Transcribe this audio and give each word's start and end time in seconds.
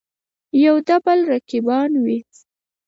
یودبل 0.63 1.19
رقیبان 1.31 1.91
وي. 2.03 2.19